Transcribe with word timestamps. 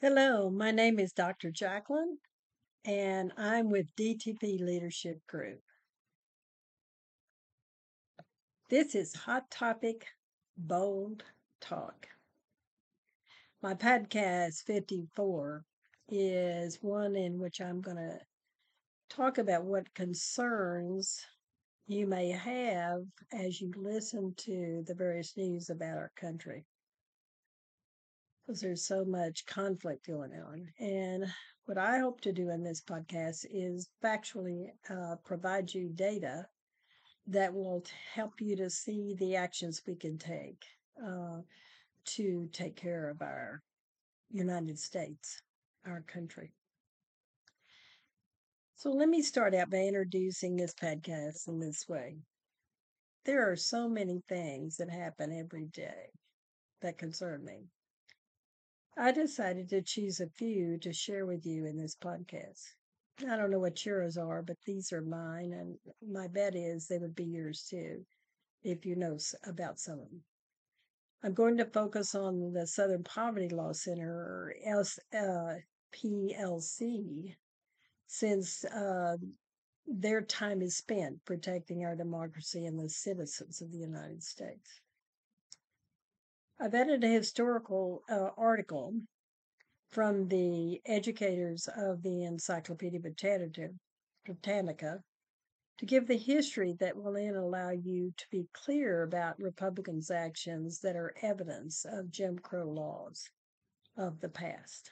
Hello, 0.00 0.48
my 0.48 0.70
name 0.70 1.00
is 1.00 1.10
Dr. 1.10 1.50
Jacqueline, 1.50 2.18
and 2.84 3.32
I'm 3.36 3.68
with 3.68 3.96
DTP 3.96 4.60
Leadership 4.60 5.18
Group. 5.26 5.60
This 8.70 8.94
is 8.94 9.12
Hot 9.16 9.50
Topic 9.50 10.06
Bold 10.56 11.24
Talk. 11.60 12.06
My 13.60 13.74
podcast 13.74 14.62
54 14.66 15.64
is 16.08 16.78
one 16.80 17.16
in 17.16 17.40
which 17.40 17.60
I'm 17.60 17.80
going 17.80 17.96
to 17.96 18.20
talk 19.10 19.38
about 19.38 19.64
what 19.64 19.92
concerns 19.94 21.20
you 21.88 22.06
may 22.06 22.30
have 22.30 23.00
as 23.32 23.60
you 23.60 23.72
listen 23.76 24.32
to 24.36 24.84
the 24.86 24.94
various 24.94 25.36
news 25.36 25.70
about 25.70 25.96
our 25.96 26.12
country 26.14 26.64
because 28.48 28.62
there's 28.62 28.86
so 28.86 29.04
much 29.04 29.44
conflict 29.44 30.06
going 30.06 30.32
on. 30.32 30.66
And 30.80 31.26
what 31.66 31.76
I 31.76 31.98
hope 31.98 32.22
to 32.22 32.32
do 32.32 32.48
in 32.48 32.64
this 32.64 32.80
podcast 32.80 33.44
is 33.50 33.90
factually 34.02 34.68
uh, 34.88 35.16
provide 35.22 35.74
you 35.74 35.90
data 35.94 36.46
that 37.26 37.52
will 37.52 37.84
help 38.14 38.40
you 38.40 38.56
to 38.56 38.70
see 38.70 39.14
the 39.18 39.36
actions 39.36 39.82
we 39.86 39.96
can 39.96 40.16
take 40.16 40.64
uh, 41.06 41.42
to 42.06 42.48
take 42.50 42.74
care 42.74 43.10
of 43.10 43.20
our 43.20 43.60
United 44.30 44.78
States, 44.78 45.42
our 45.86 46.02
country. 46.06 46.50
So 48.76 48.90
let 48.92 49.10
me 49.10 49.20
start 49.20 49.54
out 49.54 49.68
by 49.68 49.76
introducing 49.76 50.56
this 50.56 50.72
podcast 50.72 51.48
in 51.48 51.60
this 51.60 51.86
way. 51.86 52.16
There 53.26 53.50
are 53.50 53.56
so 53.56 53.90
many 53.90 54.22
things 54.26 54.78
that 54.78 54.88
happen 54.88 55.38
every 55.38 55.66
day 55.66 56.08
that 56.80 56.96
concern 56.96 57.44
me. 57.44 57.66
I 59.00 59.12
decided 59.12 59.68
to 59.68 59.80
choose 59.80 60.18
a 60.18 60.26
few 60.26 60.76
to 60.78 60.92
share 60.92 61.24
with 61.24 61.46
you 61.46 61.66
in 61.66 61.76
this 61.78 61.94
podcast. 61.94 62.64
I 63.20 63.36
don't 63.36 63.52
know 63.52 63.60
what 63.60 63.86
yours 63.86 64.18
are, 64.18 64.42
but 64.42 64.56
these 64.66 64.92
are 64.92 65.00
mine, 65.00 65.52
and 65.52 65.78
my 66.02 66.26
bet 66.26 66.56
is 66.56 66.88
they 66.88 66.98
would 66.98 67.14
be 67.14 67.26
yours 67.26 67.62
too 67.70 68.04
if 68.64 68.84
you 68.84 68.96
know 68.96 69.16
about 69.44 69.78
some 69.78 70.00
of 70.00 70.10
them. 70.10 70.24
I'm 71.22 71.32
going 71.32 71.56
to 71.58 71.64
focus 71.64 72.16
on 72.16 72.52
the 72.52 72.66
Southern 72.66 73.04
Poverty 73.04 73.48
Law 73.48 73.70
Center, 73.70 74.10
or 74.10 74.54
SPLC, 75.94 77.36
since 78.08 78.64
uh, 78.64 79.16
their 79.86 80.22
time 80.22 80.60
is 80.60 80.76
spent 80.76 81.24
protecting 81.24 81.84
our 81.84 81.94
democracy 81.94 82.66
and 82.66 82.76
the 82.76 82.88
citizens 82.88 83.62
of 83.62 83.70
the 83.70 83.78
United 83.78 84.24
States. 84.24 84.80
I've 86.60 86.74
added 86.74 87.04
a 87.04 87.08
historical 87.08 88.02
uh, 88.10 88.30
article 88.36 88.94
from 89.90 90.28
the 90.28 90.80
educators 90.86 91.68
of 91.76 92.02
the 92.02 92.24
Encyclopedia 92.24 93.00
Britannica, 93.00 95.00
to 95.78 95.86
give 95.86 96.08
the 96.08 96.16
history 96.16 96.74
that 96.80 96.96
will 96.96 97.12
then 97.12 97.36
allow 97.36 97.70
you 97.70 98.12
to 98.16 98.26
be 98.30 98.48
clear 98.52 99.04
about 99.04 99.38
Republicans' 99.38 100.10
actions 100.10 100.80
that 100.80 100.96
are 100.96 101.14
evidence 101.22 101.84
of 101.84 102.10
Jim 102.10 102.38
Crow 102.38 102.68
laws 102.68 103.30
of 103.96 104.20
the 104.20 104.28
past. 104.28 104.90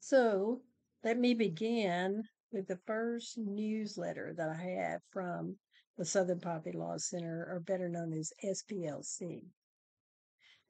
So 0.00 0.60
let 1.02 1.18
me 1.18 1.32
begin 1.32 2.24
with 2.52 2.68
the 2.68 2.78
first 2.86 3.38
newsletter 3.38 4.34
that 4.36 4.50
I 4.50 4.54
have 4.54 5.00
from 5.10 5.56
the 5.96 6.04
Southern 6.04 6.40
Poverty 6.40 6.76
Law 6.76 6.96
Center, 6.96 7.46
or 7.50 7.60
better 7.60 7.88
known 7.88 8.12
as 8.12 8.32
SPLC. 8.44 9.50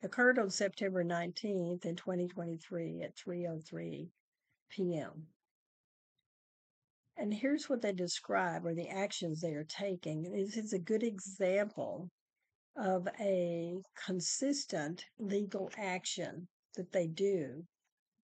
Occurred 0.03 0.39
on 0.39 0.51
September 0.51 1.05
19th 1.05 1.85
in 1.85 1.95
2023 1.95 3.03
at 3.03 3.17
3:03 3.17 4.11
p.m. 4.71 5.29
And 7.17 7.35
here's 7.35 7.69
what 7.69 7.83
they 7.83 7.93
describe 7.93 8.65
or 8.65 8.75
the 8.75 8.89
actions 8.89 9.41
they 9.41 9.53
are 9.53 9.65
taking. 9.65 10.23
This 10.23 10.57
is 10.57 10.73
a 10.73 10.79
good 10.79 11.03
example 11.03 12.11
of 12.77 13.07
a 13.21 13.83
consistent 14.07 15.05
legal 15.19 15.71
action 15.77 16.49
that 16.77 16.93
they 16.93 17.07
do 17.07 17.67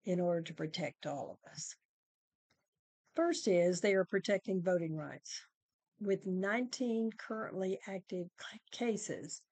in 0.06 0.18
order 0.18 0.40
to 0.40 0.54
protect 0.54 1.04
all 1.04 1.32
of 1.32 1.50
us. 1.52 1.76
First 3.14 3.48
is 3.48 3.80
they 3.80 3.94
are 3.94 4.04
protecting 4.04 4.62
voting 4.62 4.96
rights 4.96 5.42
with 6.00 6.26
19 6.26 7.12
currently 7.12 7.78
active 7.86 8.28
cases, 8.70 9.42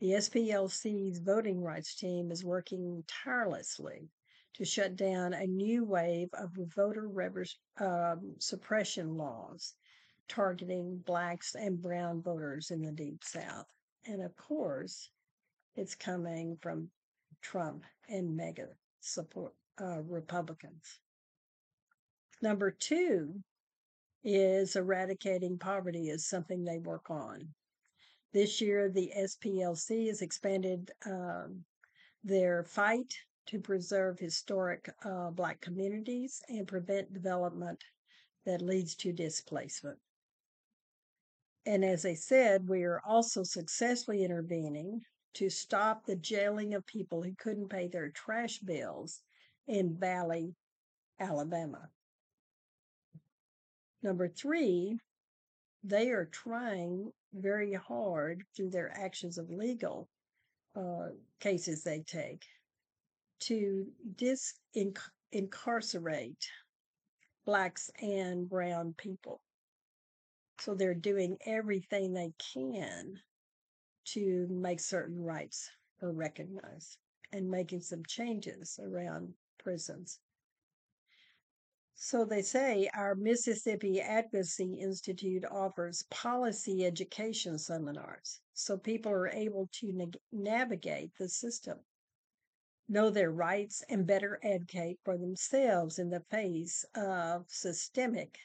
the 0.00 0.12
SPLC's 0.12 1.18
voting 1.18 1.62
rights 1.62 1.94
team 1.94 2.30
is 2.30 2.44
working 2.44 3.04
tirelessly 3.06 4.08
to 4.54 4.64
shut 4.64 4.96
down 4.96 5.32
a 5.32 5.46
new 5.46 5.84
wave 5.84 6.28
of 6.34 6.50
voter 6.52 7.10
um, 7.78 8.34
suppression 8.38 9.16
laws 9.16 9.74
targeting 10.28 10.98
blacks 10.98 11.54
and 11.54 11.80
brown 11.80 12.22
voters 12.22 12.70
in 12.70 12.82
the 12.82 12.92
Deep 12.92 13.24
South. 13.24 13.66
And 14.06 14.22
of 14.22 14.36
course, 14.36 15.10
it's 15.74 15.94
coming 15.94 16.56
from 16.60 16.90
Trump 17.40 17.84
and 18.08 18.36
MAGA 18.36 18.68
support 19.00 19.54
uh, 19.80 20.02
Republicans. 20.02 20.98
Number 22.42 22.70
two, 22.70 23.42
is 24.24 24.76
eradicating 24.76 25.58
poverty 25.58 26.08
is 26.10 26.28
something 26.28 26.64
they 26.64 26.78
work 26.78 27.10
on. 27.10 27.54
This 28.32 28.60
year, 28.60 28.90
the 28.90 29.12
SPLC 29.16 30.08
has 30.08 30.22
expanded 30.22 30.90
um, 31.06 31.64
their 32.22 32.64
fight 32.64 33.14
to 33.46 33.58
preserve 33.58 34.18
historic 34.18 34.90
uh, 35.04 35.30
Black 35.30 35.60
communities 35.60 36.42
and 36.48 36.68
prevent 36.68 37.14
development 37.14 37.82
that 38.44 38.60
leads 38.60 38.94
to 38.96 39.12
displacement. 39.12 39.98
And 41.64 41.84
as 41.84 42.04
I 42.04 42.14
said, 42.14 42.68
we 42.68 42.84
are 42.84 43.00
also 43.06 43.42
successfully 43.42 44.24
intervening 44.24 45.02
to 45.34 45.50
stop 45.50 46.04
the 46.04 46.16
jailing 46.16 46.74
of 46.74 46.86
people 46.86 47.22
who 47.22 47.34
couldn't 47.38 47.68
pay 47.68 47.88
their 47.88 48.10
trash 48.10 48.58
bills 48.58 49.22
in 49.66 49.96
Valley, 49.96 50.54
Alabama. 51.20 51.90
Number 54.02 54.28
three, 54.28 54.98
they 55.82 56.10
are 56.10 56.26
trying 56.26 57.12
very 57.32 57.74
hard 57.74 58.44
through 58.54 58.70
their 58.70 58.90
actions 58.96 59.38
of 59.38 59.50
legal 59.50 60.08
uh, 60.76 61.08
cases 61.40 61.82
they 61.82 62.00
take 62.00 62.44
to 63.40 63.86
dis 64.16 64.54
incarcerate 65.32 66.48
blacks 67.44 67.90
and 68.00 68.48
brown 68.48 68.94
people. 68.96 69.40
So 70.60 70.74
they're 70.74 70.94
doing 70.94 71.38
everything 71.46 72.12
they 72.12 72.32
can 72.52 73.20
to 74.06 74.46
make 74.50 74.80
certain 74.80 75.22
rights 75.22 75.70
are 76.02 76.12
recognized 76.12 76.98
and 77.32 77.50
making 77.50 77.82
some 77.82 78.02
changes 78.06 78.78
around 78.82 79.34
prisons. 79.58 80.18
So 82.00 82.24
they 82.24 82.42
say 82.42 82.88
our 82.94 83.16
Mississippi 83.16 84.00
Advocacy 84.00 84.74
Institute 84.74 85.44
offers 85.44 86.04
policy 86.04 86.86
education 86.86 87.58
seminars 87.58 88.40
so 88.54 88.78
people 88.78 89.10
are 89.10 89.26
able 89.26 89.68
to 89.72 89.92
na- 89.92 90.06
navigate 90.30 91.10
the 91.18 91.28
system, 91.28 91.80
know 92.88 93.10
their 93.10 93.32
rights, 93.32 93.82
and 93.88 94.06
better 94.06 94.38
advocate 94.44 95.00
for 95.02 95.18
themselves 95.18 95.98
in 95.98 96.08
the 96.08 96.20
face 96.30 96.84
of 96.94 97.50
systemic 97.50 98.38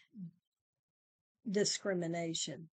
discrimination. 1.50 2.72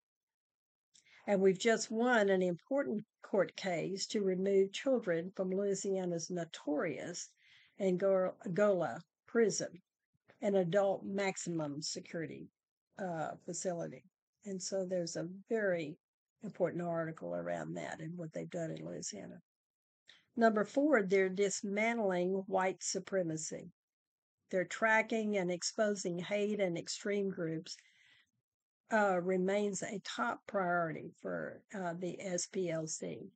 And 1.27 1.43
we've 1.43 1.59
just 1.59 1.91
won 1.91 2.31
an 2.31 2.41
important 2.41 3.05
court 3.21 3.55
case 3.55 4.07
to 4.07 4.23
remove 4.23 4.73
children 4.73 5.31
from 5.37 5.51
Louisiana's 5.51 6.31
notorious 6.31 7.29
Angola 7.79 9.03
prison 9.26 9.83
an 10.42 10.56
adult 10.56 11.04
maximum 11.04 11.82
security 11.82 12.48
uh, 12.98 13.31
facility. 13.44 14.04
And 14.44 14.62
so 14.62 14.87
there's 14.87 15.16
a 15.16 15.28
very 15.48 15.96
important 16.42 16.82
article 16.82 17.34
around 17.34 17.75
that 17.75 18.00
and 18.00 18.16
what 18.16 18.32
they've 18.32 18.50
done 18.50 18.70
in 18.70 18.84
Louisiana. 18.84 19.40
Number 20.37 20.64
four, 20.64 21.02
they're 21.02 21.28
dismantling 21.28 22.44
white 22.46 22.82
supremacy. 22.82 23.70
They're 24.50 24.64
tracking 24.64 25.37
and 25.37 25.50
exposing 25.50 26.19
hate 26.19 26.60
and 26.60 26.78
extreme 26.78 27.31
groups 27.31 27.76
uh, 28.92 29.20
remains 29.20 29.82
a 29.82 30.00
top 30.00 30.40
priority 30.46 31.12
for 31.20 31.62
uh, 31.75 31.94
the 31.98 32.19
SPLC. 32.25 33.28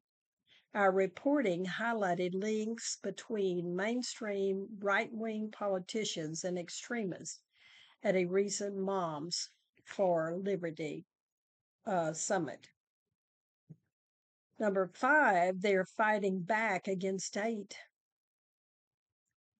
Our 0.75 0.91
reporting 0.91 1.65
highlighted 1.65 2.35
links 2.35 2.99
between 3.03 3.77
mainstream 3.77 4.67
right 4.81 5.13
wing 5.13 5.51
politicians 5.53 6.45
and 6.45 6.59
extremists 6.59 7.41
at 8.03 8.17
a 8.17 8.25
recent 8.25 8.77
Moms 8.77 9.51
for 9.85 10.37
Liberty 10.37 11.05
uh, 11.87 12.13
summit. 12.13 12.69
Number 14.59 14.91
five, 14.95 15.61
they're 15.63 15.87
fighting 15.87 16.41
back 16.41 16.89
against 16.89 17.27
state 17.27 17.77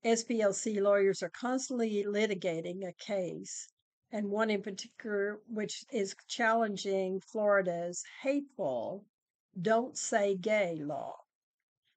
SPLC 0.05 0.83
lawyers 0.83 1.23
are 1.23 1.31
constantly 1.31 2.05
litigating 2.05 2.87
a 2.87 2.93
case, 2.93 3.69
and 4.13 4.31
one 4.31 4.51
in 4.51 4.61
particular, 4.61 5.41
which 5.47 5.83
is 5.91 6.15
challenging 6.29 7.21
Florida's 7.21 8.05
hateful 8.21 9.07
Don't 9.63 9.97
Say 9.97 10.35
Gay 10.35 10.83
law, 10.83 11.17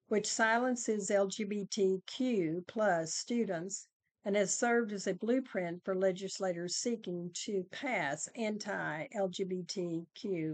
which 0.06 0.28
silences 0.28 1.10
LGBTQ 1.10 2.64
plus 2.68 3.12
students 3.14 3.88
and 4.24 4.36
has 4.36 4.56
served 4.56 4.92
as 4.92 5.08
a 5.08 5.14
blueprint 5.14 5.84
for 5.84 5.96
legislators 5.96 6.76
seeking 6.76 7.32
to 7.32 7.64
pass 7.72 8.28
anti-LGBTQ 8.36 9.02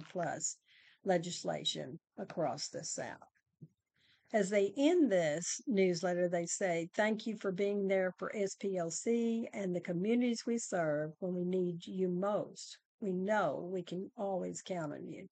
plus 0.09 0.57
legislation 1.05 1.99
across 2.17 2.69
the 2.69 2.83
South. 2.83 3.29
As 4.33 4.49
they 4.49 4.73
end 4.77 5.13
this 5.13 5.61
newsletter, 5.67 6.27
they 6.29 6.47
say, 6.47 6.89
Thank 6.95 7.27
you 7.27 7.37
for 7.37 7.53
being 7.53 7.87
there 7.87 8.13
for 8.13 8.33
SPLC 8.35 9.49
and 9.53 9.77
the 9.77 9.81
communities 9.81 10.47
we 10.47 10.57
serve 10.57 11.13
when 11.21 11.35
we 11.35 11.45
need 11.45 11.87
you 11.87 12.09
most. 12.09 12.79
We 13.01 13.13
know 13.13 13.69
we 13.71 13.83
can 13.83 14.11
always 14.17 14.63
count 14.63 14.95
on 14.95 15.07
you. 15.07 15.29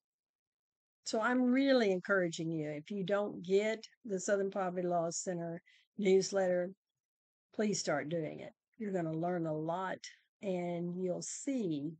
So 1.05 1.19
I'm 1.19 1.41
really 1.41 1.91
encouraging 1.91 2.49
you. 2.49 2.69
If 2.69 2.89
you 2.89 3.03
don't 3.03 3.43
get 3.43 3.85
the 4.05 4.19
Southern 4.19 4.49
Poverty 4.49 4.87
Law 4.87 5.09
Center 5.09 5.61
newsletter, 5.97 6.71
please 7.53 7.79
start 7.79 8.09
doing 8.09 8.39
it. 8.39 8.53
You're 8.77 8.93
going 8.93 9.05
to 9.05 9.11
learn 9.11 9.45
a 9.45 9.53
lot 9.53 9.99
and 10.41 10.95
you'll 10.97 11.21
see 11.21 11.91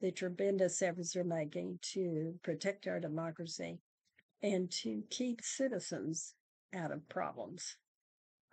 the 0.00 0.10
tremendous 0.12 0.80
efforts 0.80 1.12
they're 1.12 1.24
making 1.24 1.78
to 1.92 2.34
protect 2.42 2.86
our 2.86 3.00
democracy 3.00 3.78
and 4.42 4.70
to 4.70 5.02
keep 5.10 5.42
citizens 5.42 6.34
out 6.74 6.92
of 6.92 7.08
problems, 7.08 7.76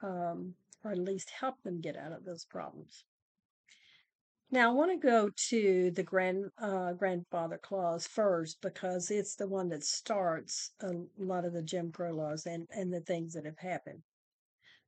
um, 0.01 0.53
or 0.83 0.91
at 0.91 0.98
least 0.98 1.30
help 1.30 1.62
them 1.63 1.81
get 1.81 1.95
out 1.95 2.12
of 2.12 2.25
those 2.25 2.45
problems. 2.45 3.03
Now, 4.51 4.69
I 4.69 4.74
want 4.74 4.92
to 4.92 5.07
go 5.07 5.31
to 5.50 5.92
the 5.92 6.03
grand 6.03 6.45
uh, 6.62 6.94
grandfather 6.94 7.57
clause 7.57 8.06
first 8.06 8.62
because 8.62 9.09
it's 9.09 9.36
the 9.36 9.47
one 9.47 9.69
that 9.69 9.83
starts 9.83 10.71
a 10.81 10.92
lot 11.18 11.45
of 11.45 11.53
the 11.53 11.63
Jim 11.63 11.92
Crow 11.92 12.12
laws 12.12 12.45
and, 12.45 12.68
and 12.69 12.94
the 12.94 13.01
things 13.01 13.33
that 13.33 13.45
have 13.45 13.57
happened. 13.57 14.03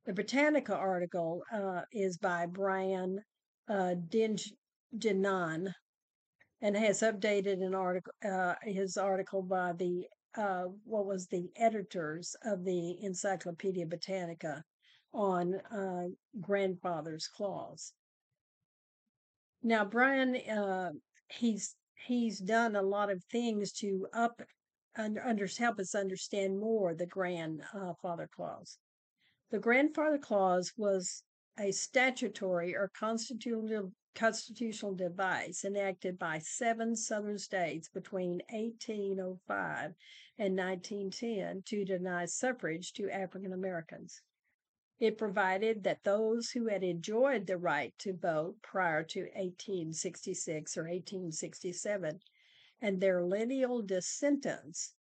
The 0.06 0.12
Britannica 0.12 0.74
article 0.74 1.42
uh, 1.52 1.82
is 1.92 2.18
by 2.18 2.46
Brian 2.46 3.18
uh, 3.68 3.94
and 6.60 6.76
has 6.76 7.02
updated 7.02 7.62
an 7.62 7.74
article 7.74 8.12
uh, 8.24 8.54
his 8.62 8.96
article 8.96 9.42
by 9.42 9.72
the 9.72 10.06
uh, 10.36 10.64
what 10.84 11.06
was 11.06 11.26
the 11.26 11.50
editors 11.56 12.34
of 12.44 12.64
the 12.64 12.96
Encyclopedia 13.02 13.86
Britannica 13.86 14.62
on 15.12 15.54
uh, 15.72 16.04
grandfather's 16.40 17.26
clause. 17.26 17.92
Now, 19.62 19.84
Brian, 19.84 20.36
uh, 20.36 20.92
he's 21.28 21.74
he's 22.06 22.38
done 22.38 22.76
a 22.76 22.82
lot 22.82 23.10
of 23.10 23.24
things 23.24 23.72
to 23.72 24.06
up 24.12 24.40
under, 24.96 25.22
under 25.24 25.46
help 25.46 25.78
us 25.78 25.94
understand 25.94 26.58
more 26.58 26.94
the 26.94 27.06
grandfather 27.06 28.28
clause. 28.34 28.78
The 29.50 29.58
grandfather 29.58 30.18
clause 30.18 30.72
was 30.76 31.22
a 31.58 31.72
statutory 31.72 32.76
or 32.76 32.90
constitutional 32.98 33.92
constitutional 34.14 34.94
device 34.94 35.64
enacted 35.64 36.18
by 36.18 36.38
seven 36.38 36.96
southern 36.96 37.38
states 37.38 37.88
between 37.88 38.40
1805 38.50 39.94
and 40.38 40.56
1910 40.56 41.62
to 41.66 41.84
deny 41.84 42.24
suffrage 42.24 42.92
to 42.92 43.10
African 43.10 43.52
Americans. 43.52 44.22
It 45.00 45.16
provided 45.16 45.84
that 45.84 46.02
those 46.02 46.50
who 46.50 46.66
had 46.66 46.82
enjoyed 46.82 47.46
the 47.46 47.56
right 47.56 47.96
to 47.98 48.12
vote 48.12 48.56
prior 48.62 49.04
to 49.04 49.20
1866 49.20 50.76
or 50.76 50.82
1867 50.82 52.20
and 52.80 53.00
their 53.00 53.22
lineal 53.22 53.82
descendants 53.82 54.94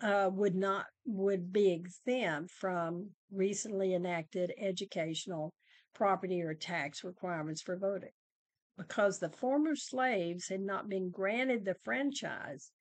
uh, 0.00 0.28
would 0.32 0.56
not 0.56 0.86
would 1.04 1.52
be 1.52 1.70
exempt 1.70 2.50
from 2.50 3.10
recently 3.30 3.94
enacted 3.94 4.52
educational 4.58 5.54
property 5.94 6.42
or 6.42 6.54
tax 6.54 7.04
requirements 7.04 7.62
for 7.62 7.76
voting. 7.76 8.10
Because 8.76 9.20
the 9.20 9.30
former 9.30 9.76
slaves 9.76 10.48
had 10.48 10.60
not 10.60 10.88
been 10.88 11.10
granted 11.10 11.64
the 11.64 11.76
franchise 11.84 12.72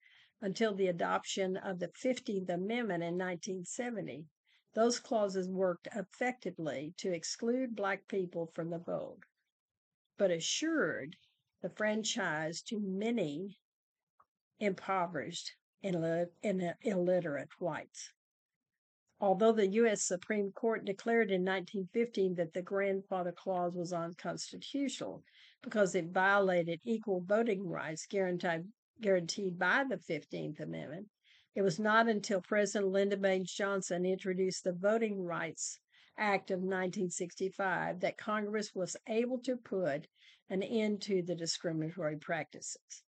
until 0.42 0.74
the 0.74 0.88
adoption 0.88 1.58
of 1.58 1.78
the 1.78 1.90
15th 1.90 2.50
Amendment 2.50 3.04
in 3.04 3.18
1970, 3.18 4.26
those 4.74 5.00
clauses 5.00 5.50
worked 5.50 5.88
effectively 5.96 6.94
to 6.98 7.14
exclude 7.14 7.76
Black 7.76 8.08
people 8.08 8.52
from 8.54 8.70
the 8.70 8.80
vote, 8.80 9.20
but 10.18 10.32
assured 10.32 11.16
the 11.62 11.70
franchise 11.70 12.62
to 12.62 12.80
many 12.80 13.60
impoverished 14.60 15.52
and 15.84 16.06
uh, 16.64 16.74
illiterate 16.82 17.50
whites. 17.60 18.14
Although 19.20 19.52
the 19.52 19.68
U.S. 19.68 20.04
Supreme 20.04 20.52
Court 20.52 20.86
declared 20.86 21.30
in 21.30 21.42
1915 21.42 22.36
that 22.36 22.54
the 22.54 22.62
grandfather 22.62 23.32
clause 23.32 23.76
was 23.76 23.94
unconstitutional 23.94 25.24
because 25.62 25.94
it 25.94 26.06
violated 26.06 26.80
equal 26.84 27.22
voting 27.22 27.68
rights 27.68 28.08
guaranteed, 28.08 28.72
guaranteed 29.00 29.60
by 29.60 29.84
the 29.88 29.98
15th 29.98 30.60
Amendment, 30.60 31.08
it 31.56 31.62
was 31.62 31.80
not 31.80 32.08
until 32.08 32.42
President 32.42 32.92
Lyndon 32.92 33.22
Baines 33.22 33.54
Johnson 33.54 34.06
introduced 34.06 34.64
the 34.64 34.74
Voting 34.74 35.24
Rights 35.24 35.80
Act 36.18 36.52
of 36.52 36.60
1965 36.60 38.00
that 38.00 38.18
Congress 38.18 38.72
was 38.74 38.96
able 39.08 39.40
to 39.40 39.58
put 39.58 40.08
an 40.50 40.64
end 40.64 41.02
to 41.02 41.22
the 41.22 41.36
discriminatory 41.36 42.18
practices. 42.18 43.04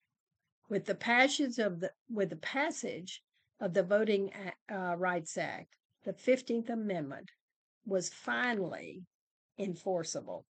With 0.69 0.85
the 0.85 0.95
passage 0.95 1.59
of 1.59 1.79
the 1.79 1.91
with 2.09 2.29
the 2.29 2.37
passage 2.37 3.21
of 3.59 3.73
the 3.73 3.83
Voting 3.83 4.31
uh, 4.69 4.95
Rights 4.97 5.37
Act, 5.37 5.75
the 6.03 6.13
15th 6.13 6.69
Amendment 6.69 7.29
was 7.85 8.09
finally 8.09 9.03
enforceable 9.57 10.45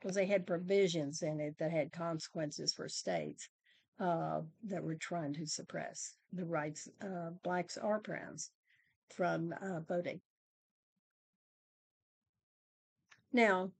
because 0.00 0.14
they 0.14 0.26
had 0.26 0.46
provisions 0.46 1.22
in 1.22 1.40
it 1.40 1.56
that 1.58 1.70
had 1.70 1.92
consequences 1.92 2.72
for 2.74 2.88
states 2.88 3.48
uh, 4.00 4.40
that 4.64 4.82
were 4.82 4.94
trying 4.94 5.34
to 5.34 5.46
suppress 5.46 6.14
the 6.32 6.44
rights 6.44 6.88
of 7.00 7.42
blacks 7.42 7.76
or 7.76 8.00
browns 8.00 8.50
from 9.14 9.54
uh, 9.62 9.80
voting. 9.80 10.20
Now, 13.32 13.70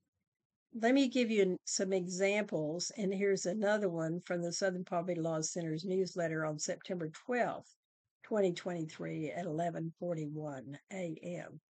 let 0.75 0.95
me 0.95 1.09
give 1.09 1.31
you 1.31 1.57
some 1.65 1.93
examples, 1.93 2.93
and 2.97 3.13
here's 3.13 3.47
another 3.47 3.89
one 3.89 4.21
from 4.21 4.43
the 4.43 4.53
Southern 4.53 4.85
Poverty 4.85 5.21
Law 5.21 5.41
Center's 5.41 5.85
newsletter 5.85 6.45
on 6.45 6.59
September 6.59 7.09
12th. 7.29 7.75
2023 8.29 9.31
at 9.31 9.47
11:41 9.47 10.77
a.m. 10.93 11.61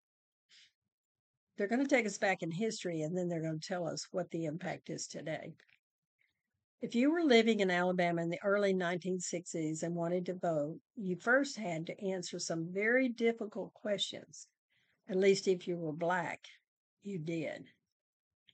They're 1.56 1.68
going 1.68 1.82
to 1.82 1.88
take 1.88 2.06
us 2.06 2.18
back 2.18 2.42
in 2.42 2.50
history 2.50 3.02
and 3.02 3.16
then 3.16 3.28
they're 3.28 3.42
going 3.42 3.60
to 3.60 3.68
tell 3.68 3.86
us 3.86 4.08
what 4.10 4.30
the 4.30 4.46
impact 4.46 4.90
is 4.90 5.06
today. 5.06 5.54
If 6.80 6.94
you 6.94 7.10
were 7.10 7.24
living 7.24 7.60
in 7.60 7.70
Alabama 7.70 8.22
in 8.22 8.30
the 8.30 8.42
early 8.44 8.72
1960s 8.72 9.82
and 9.82 9.94
wanted 9.94 10.26
to 10.26 10.34
vote, 10.34 10.78
you 10.96 11.16
first 11.16 11.56
had 11.56 11.86
to 11.86 12.00
answer 12.00 12.38
some 12.38 12.72
very 12.72 13.08
difficult 13.08 13.74
questions. 13.74 14.46
At 15.08 15.16
least 15.16 15.48
if 15.48 15.66
you 15.66 15.76
were 15.76 15.92
black, 15.92 16.46
you 17.02 17.18
did. 17.18 17.68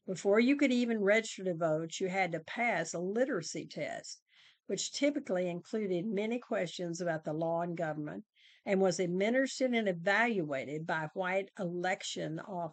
Before 0.06 0.40
you 0.40 0.56
could 0.56 0.72
even 0.72 1.02
register 1.02 1.44
to 1.44 1.54
vote, 1.54 2.00
you 2.00 2.08
had 2.08 2.32
to 2.32 2.40
pass 2.40 2.94
a 2.94 2.98
literacy 2.98 3.66
test 3.66 4.20
which 4.66 4.92
typically 4.92 5.48
included 5.48 6.06
many 6.06 6.38
questions 6.38 7.00
about 7.00 7.24
the 7.24 7.32
law 7.32 7.60
and 7.62 7.76
government 7.76 8.24
and 8.64 8.80
was 8.80 8.98
administered 8.98 9.72
and 9.72 9.88
evaluated 9.88 10.86
by 10.86 11.08
white 11.14 11.50
election 11.58 12.40
uh, 12.40 12.68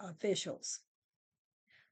officials. 0.00 0.80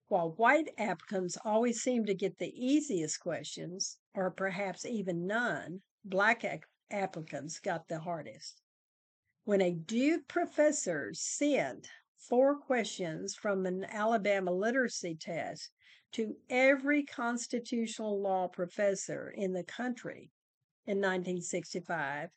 While 0.09 0.33
white 0.33 0.73
applicants 0.79 1.37
always 1.45 1.83
seemed 1.83 2.07
to 2.07 2.15
get 2.15 2.39
the 2.39 2.53
easiest 2.55 3.21
questions, 3.21 3.99
or 4.15 4.31
perhaps 4.31 4.87
even 4.87 5.27
none, 5.27 5.83
black 6.03 6.45
applicants 6.91 7.59
got 7.59 7.89
the 7.89 8.01
hardest. 8.01 8.63
When 9.45 9.61
a 9.61 9.75
Duke 9.75 10.27
professor 10.27 11.13
sent 11.13 11.89
four 12.17 12.57
questions 12.57 13.35
from 13.35 13.67
an 13.67 13.85
Alabama 13.85 14.51
literacy 14.51 15.15
test 15.15 15.71
to 16.13 16.37
every 16.49 17.03
constitutional 17.05 18.21
law 18.21 18.49
professor 18.49 19.31
in 19.31 19.53
the 19.53 19.65
country 19.65 20.31
in 20.87 20.99
1965, 20.99 22.31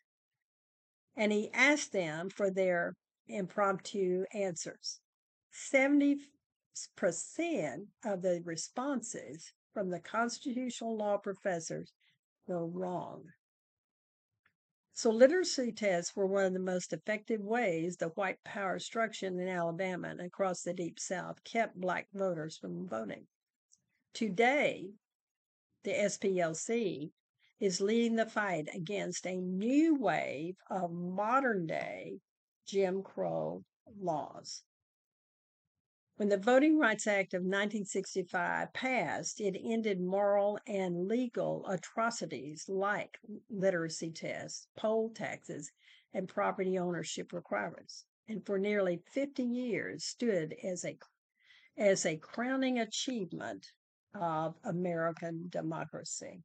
and 1.16 1.32
he 1.32 1.50
asked 1.54 1.94
them 1.94 2.30
for 2.30 2.52
their 2.52 2.96
impromptu 3.28 4.26
answers. 4.34 5.00
70% 5.54 6.18
of 8.04 8.22
the 8.22 8.42
responses 8.46 9.52
from 9.74 9.90
the 9.90 10.00
constitutional 10.00 10.98
law 10.98 11.18
professors 11.18 11.94
were 12.48 12.66
wrong. 12.66 13.26
So, 14.94 15.10
literacy 15.10 15.72
tests 15.72 16.16
were 16.16 16.28
one 16.28 16.46
of 16.46 16.54
the 16.54 16.60
most 16.60 16.94
effective 16.94 17.42
ways 17.42 17.98
the 17.98 18.10
white 18.10 18.44
power 18.44 18.78
structure 18.78 19.28
in 19.28 19.40
Alabama 19.48 20.10
and 20.10 20.22
across 20.22 20.62
the 20.62 20.74
Deep 20.74 21.00
South 21.00 21.44
kept 21.44 21.80
black 21.80 22.08
voters 22.14 22.58
from 22.58 22.88
voting. 22.88 23.28
Today, 24.14 24.92
the 25.84 25.92
SPLC 25.92 27.12
is 27.60 27.82
leading 27.82 28.16
the 28.16 28.26
fight 28.26 28.68
against 28.74 29.26
a 29.26 29.42
new 29.42 29.96
wave 29.96 30.58
of 30.70 30.92
modern 30.92 31.68
day 31.68 32.20
Jim 32.66 33.02
Crow 33.02 33.64
laws. 34.00 34.64
When 36.22 36.30
the 36.30 36.38
Voting 36.38 36.78
Rights 36.78 37.08
Act 37.08 37.34
of 37.34 37.42
1965 37.42 38.72
passed, 38.74 39.42
it 39.42 39.60
ended 39.60 40.00
moral 40.00 40.60
and 40.68 41.08
legal 41.08 41.66
atrocities 41.68 42.70
like 42.70 43.18
literacy 43.50 44.12
tests, 44.12 44.68
poll 44.78 45.10
taxes, 45.10 45.72
and 46.14 46.30
property 46.30 46.78
ownership 46.78 47.34
requirements, 47.34 48.06
and 48.28 48.46
for 48.46 48.60
nearly 48.60 49.02
50 49.08 49.42
years 49.42 50.06
stood 50.06 50.56
as 50.64 50.86
a 50.86 50.96
as 51.76 52.06
a 52.06 52.18
crowning 52.18 52.78
achievement 52.78 53.72
of 54.14 54.60
American 54.64 55.48
democracy. 55.50 56.44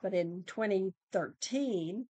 But 0.00 0.14
in 0.14 0.44
2013, 0.46 2.06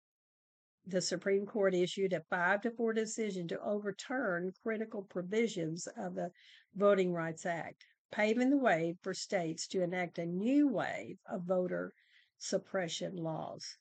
the 0.90 1.00
Supreme 1.00 1.46
Court 1.46 1.74
issued 1.74 2.12
a 2.12 2.20
five 2.28 2.62
to 2.62 2.70
four 2.70 2.92
decision 2.92 3.46
to 3.48 3.60
overturn 3.62 4.52
critical 4.62 5.02
provisions 5.02 5.86
of 5.96 6.14
the 6.14 6.32
Voting 6.74 7.12
Rights 7.12 7.46
Act, 7.46 7.84
paving 8.10 8.50
the 8.50 8.56
way 8.56 8.96
for 9.00 9.14
states 9.14 9.66
to 9.68 9.82
enact 9.82 10.18
a 10.18 10.26
new 10.26 10.66
wave 10.66 11.18
of 11.30 11.44
voter 11.44 11.92
suppression 12.38 13.16
laws. 13.16 13.76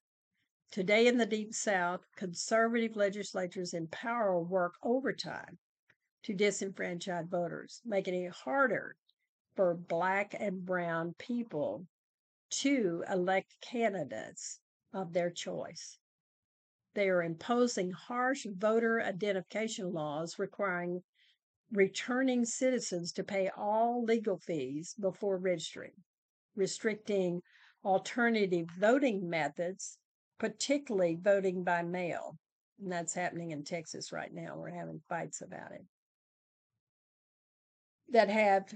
Today 0.71 1.07
in 1.07 1.17
the 1.17 1.25
Deep 1.25 1.53
South, 1.53 2.01
conservative 2.15 2.95
legislatures 2.95 3.73
in 3.73 3.87
power 3.87 4.39
work 4.39 4.75
overtime 4.83 5.57
to 6.23 6.33
disenfranchise 6.35 7.27
voters, 7.27 7.81
making 7.85 8.13
it 8.13 8.31
harder 8.31 8.95
for 9.55 9.73
black 9.73 10.35
and 10.37 10.63
brown 10.65 11.15
people 11.17 11.87
to 12.51 13.03
elect 13.11 13.55
candidates 13.61 14.59
of 14.93 15.13
their 15.13 15.31
choice. 15.31 15.97
They 16.99 17.07
are 17.07 17.23
imposing 17.23 17.91
harsh 17.91 18.45
voter 18.45 19.01
identification 19.01 19.93
laws 19.93 20.37
requiring 20.37 21.01
returning 21.71 22.43
citizens 22.43 23.13
to 23.13 23.23
pay 23.23 23.49
all 23.55 24.03
legal 24.03 24.37
fees 24.37 24.95
before 24.99 25.37
registering, 25.37 25.93
restricting 26.57 27.41
alternative 27.85 28.67
voting 28.77 29.29
methods, 29.29 29.97
particularly 30.39 31.15
voting 31.15 31.63
by 31.63 31.83
mail. 31.83 32.37
And 32.81 32.91
that's 32.91 33.13
happening 33.13 33.51
in 33.51 33.63
Texas 33.63 34.11
right 34.11 34.33
now. 34.33 34.57
We're 34.57 34.71
having 34.71 34.99
fights 35.07 35.39
about 35.39 35.71
it. 35.71 35.85
That 38.09 38.27
have 38.27 38.75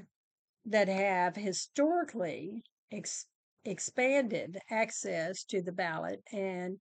that 0.64 0.88
have 0.88 1.36
historically 1.36 2.64
ex- 2.90 3.28
expanded 3.66 4.60
access 4.70 5.44
to 5.44 5.62
the 5.62 5.74
ballot 5.74 6.24
and 6.32 6.80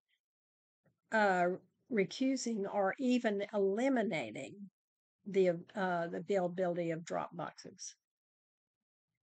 uh, 1.13 1.47
recusing 1.93 2.65
or 2.73 2.95
even 2.99 3.45
eliminating 3.53 4.55
the 5.27 5.51
uh, 5.77 6.09
the 6.09 6.19
availability 6.19 6.91
of 6.91 7.05
drop 7.05 7.37
boxes. 7.37 7.95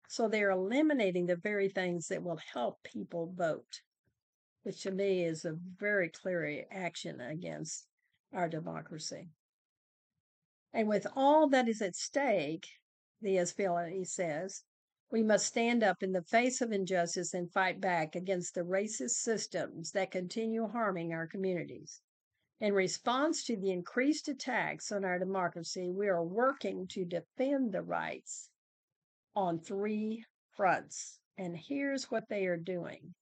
So 0.08 0.28
they're 0.28 0.52
eliminating 0.52 1.28
the 1.28 1.36
very 1.36 1.70
things 1.70 2.08
that 2.08 2.24
will 2.24 2.40
help 2.54 2.82
people 2.84 3.32
vote, 3.36 3.82
which 4.64 4.82
to 4.84 4.92
me 4.92 5.24
is 5.24 5.46
a 5.46 5.58
very 5.78 6.10
clear 6.10 6.66
action 6.72 7.22
against 7.22 7.86
our 8.34 8.50
democracy. 8.50 9.30
And 10.74 10.88
with 10.88 11.06
all 11.16 11.48
that 11.50 11.68
is 11.68 11.82
at 11.82 11.96
stake, 11.96 12.68
the 13.22 13.38
SPLC 13.38 14.08
says, 14.08 14.64
we 15.12 15.24
must 15.24 15.48
stand 15.48 15.84
up 15.84 16.04
in 16.04 16.12
the 16.12 16.22
face 16.22 16.62
of 16.62 16.72
injustice 16.72 17.34
and 17.34 17.52
fight 17.52 17.82
back 17.82 18.16
against 18.16 18.54
the 18.54 18.62
racist 18.62 19.22
systems 19.22 19.92
that 19.92 20.12
continue 20.12 20.68
harming 20.68 21.14
our 21.14 21.26
communities. 21.26 22.02
In 22.62 22.74
response 22.74 23.44
to 23.46 23.56
the 23.56 23.72
increased 23.72 24.28
attacks 24.28 24.92
on 24.92 25.04
our 25.04 25.18
democracy, 25.18 25.90
we 25.90 26.08
are 26.08 26.24
working 26.24 26.88
to 26.90 27.06
defend 27.06 27.72
the 27.72 27.82
rights 27.82 28.50
on 29.36 29.60
three 29.60 30.26
fronts. 30.56 31.20
And 31.38 31.58
here's 31.58 32.12
what 32.12 32.26
they 32.30 32.46
are 32.46 32.58
doing 32.58 33.16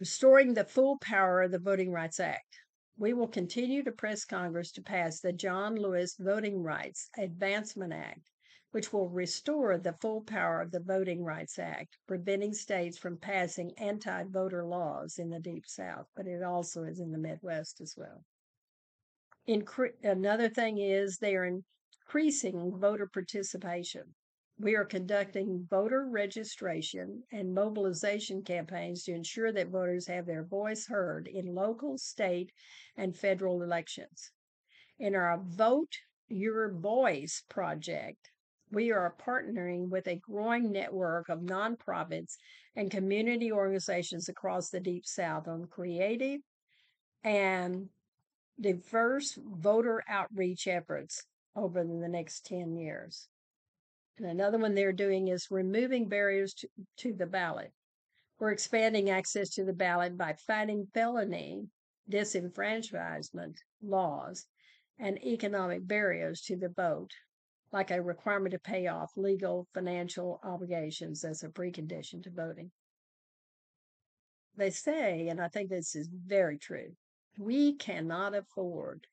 restoring 0.00 0.52
the 0.52 0.64
full 0.64 0.98
power 0.98 1.42
of 1.42 1.52
the 1.52 1.60
Voting 1.60 1.92
Rights 1.92 2.18
Act. 2.18 2.58
We 2.98 3.12
will 3.12 3.28
continue 3.28 3.84
to 3.84 3.92
press 3.92 4.24
Congress 4.24 4.72
to 4.72 4.82
pass 4.82 5.20
the 5.20 5.32
John 5.32 5.76
Lewis 5.76 6.16
Voting 6.18 6.60
Rights 6.60 7.08
Advancement 7.16 7.92
Act 7.92 8.31
which 8.72 8.92
will 8.92 9.08
restore 9.08 9.76
the 9.76 9.92
full 10.00 10.22
power 10.22 10.62
of 10.62 10.70
the 10.70 10.80
Voting 10.80 11.22
Rights 11.22 11.58
Act, 11.58 11.98
preventing 12.06 12.54
states 12.54 12.96
from 12.96 13.18
passing 13.18 13.70
anti 13.76 14.24
voter 14.24 14.64
laws 14.64 15.18
in 15.18 15.28
the 15.28 15.38
Deep 15.38 15.66
South, 15.66 16.06
but 16.16 16.26
it 16.26 16.42
also 16.42 16.82
is 16.82 16.98
in 16.98 17.12
the 17.12 17.18
Midwest 17.18 17.82
as 17.82 17.94
well. 17.96 18.24
Incre- 19.46 20.02
another 20.02 20.48
thing 20.48 20.78
is 20.78 21.18
they 21.18 21.36
are 21.36 21.44
increasing 21.44 22.78
voter 22.78 23.06
participation. 23.06 24.14
We 24.58 24.74
are 24.74 24.86
conducting 24.86 25.66
voter 25.68 26.06
registration 26.08 27.24
and 27.30 27.52
mobilization 27.52 28.42
campaigns 28.42 29.04
to 29.04 29.12
ensure 29.12 29.52
that 29.52 29.68
voters 29.68 30.06
have 30.06 30.24
their 30.24 30.44
voice 30.44 30.86
heard 30.86 31.28
in 31.28 31.54
local, 31.54 31.98
state, 31.98 32.52
and 32.96 33.14
federal 33.14 33.62
elections. 33.62 34.30
In 34.98 35.14
our 35.14 35.42
Vote 35.42 35.98
Your 36.28 36.72
Voice 36.72 37.42
project, 37.50 38.30
we 38.72 38.90
are 38.90 39.14
partnering 39.24 39.90
with 39.90 40.08
a 40.08 40.16
growing 40.16 40.72
network 40.72 41.28
of 41.28 41.40
nonprofits 41.40 42.36
and 42.74 42.90
community 42.90 43.52
organizations 43.52 44.28
across 44.28 44.70
the 44.70 44.80
Deep 44.80 45.04
South 45.04 45.46
on 45.46 45.66
creative 45.66 46.40
and 47.22 47.88
diverse 48.58 49.38
voter 49.38 50.02
outreach 50.08 50.66
efforts 50.66 51.22
over 51.54 51.84
the 51.84 52.08
next 52.08 52.46
10 52.46 52.76
years. 52.76 53.28
And 54.18 54.26
another 54.26 54.58
one 54.58 54.74
they're 54.74 54.92
doing 54.92 55.28
is 55.28 55.50
removing 55.50 56.08
barriers 56.08 56.54
to, 56.54 56.68
to 56.98 57.12
the 57.12 57.26
ballot. 57.26 57.72
We're 58.38 58.52
expanding 58.52 59.10
access 59.10 59.50
to 59.50 59.64
the 59.64 59.72
ballot 59.72 60.16
by 60.16 60.34
fighting 60.46 60.86
felony 60.94 61.68
disenfranchisement 62.10 63.56
laws 63.82 64.46
and 64.98 65.22
economic 65.24 65.86
barriers 65.86 66.40
to 66.42 66.56
the 66.56 66.70
vote 66.70 67.12
like 67.72 67.90
a 67.90 68.02
requirement 68.02 68.52
to 68.52 68.58
pay 68.58 68.86
off 68.86 69.16
legal 69.16 69.66
financial 69.72 70.40
obligations 70.44 71.24
as 71.24 71.42
a 71.42 71.48
precondition 71.48 72.22
to 72.22 72.30
voting. 72.30 72.70
They 74.56 74.70
say, 74.70 75.28
and 75.28 75.40
I 75.40 75.48
think 75.48 75.70
this 75.70 75.94
is 75.94 76.08
very 76.08 76.58
true, 76.58 76.94
we 77.38 77.74
cannot 77.74 78.34
afford 78.34 79.06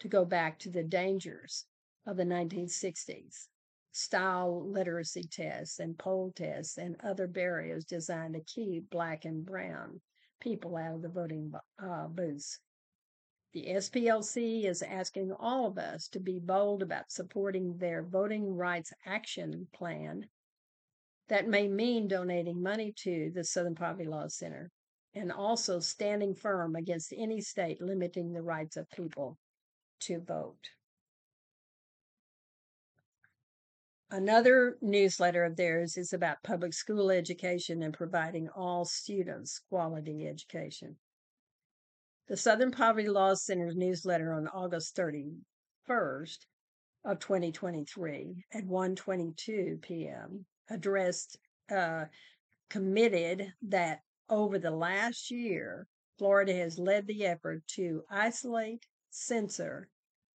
to 0.00 0.08
go 0.08 0.24
back 0.24 0.58
to 0.60 0.70
the 0.70 0.84
dangers 0.84 1.64
of 2.06 2.18
the 2.18 2.24
1960s 2.24 3.48
style 3.92 4.62
literacy 4.70 5.22
tests 5.22 5.78
and 5.78 5.98
poll 5.98 6.30
tests 6.36 6.76
and 6.76 6.96
other 7.02 7.26
barriers 7.26 7.86
designed 7.86 8.34
to 8.34 8.40
keep 8.40 8.90
black 8.90 9.24
and 9.24 9.46
brown 9.46 9.98
people 10.38 10.76
out 10.76 10.96
of 10.96 11.00
the 11.02 11.08
voting 11.08 11.50
uh, 11.82 12.06
booths. 12.06 12.60
The 13.56 13.68
SPLC 13.68 14.66
is 14.66 14.82
asking 14.82 15.32
all 15.32 15.64
of 15.64 15.78
us 15.78 16.08
to 16.08 16.20
be 16.20 16.38
bold 16.38 16.82
about 16.82 17.10
supporting 17.10 17.78
their 17.78 18.02
voting 18.02 18.54
rights 18.54 18.92
action 19.06 19.68
plan. 19.72 20.28
That 21.28 21.48
may 21.48 21.66
mean 21.66 22.06
donating 22.06 22.62
money 22.62 22.92
to 22.98 23.30
the 23.34 23.44
Southern 23.44 23.74
Poverty 23.74 24.04
Law 24.04 24.26
Center 24.28 24.70
and 25.14 25.32
also 25.32 25.80
standing 25.80 26.34
firm 26.34 26.76
against 26.76 27.14
any 27.16 27.40
state 27.40 27.80
limiting 27.80 28.34
the 28.34 28.42
rights 28.42 28.76
of 28.76 28.90
people 28.90 29.38
to 30.00 30.20
vote. 30.20 30.68
Another 34.10 34.76
newsletter 34.82 35.44
of 35.44 35.56
theirs 35.56 35.96
is 35.96 36.12
about 36.12 36.42
public 36.42 36.74
school 36.74 37.10
education 37.10 37.82
and 37.82 37.94
providing 37.94 38.50
all 38.50 38.84
students 38.84 39.62
quality 39.70 40.28
education. 40.28 40.98
The 42.28 42.36
Southern 42.36 42.72
Poverty 42.72 43.08
Law 43.08 43.34
Center's 43.34 43.76
newsletter 43.76 44.32
on 44.32 44.48
August 44.48 44.96
31st 44.96 46.38
of 47.04 47.20
2023 47.20 48.44
at 48.52 48.64
1:22 48.64 49.80
p.m. 49.80 50.44
addressed 50.68 51.38
uh, 51.70 52.06
committed 52.68 53.54
that 53.62 54.00
over 54.28 54.58
the 54.58 54.72
last 54.72 55.30
year, 55.30 55.86
Florida 56.18 56.52
has 56.52 56.80
led 56.80 57.06
the 57.06 57.24
effort 57.24 57.64
to 57.76 58.02
isolate, 58.10 58.84
censor, 59.10 59.88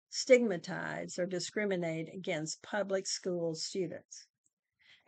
stigmatize, 0.10 1.18
or 1.18 1.26
discriminate 1.26 2.14
against 2.14 2.62
public 2.62 3.08
school 3.08 3.56
students. 3.56 4.28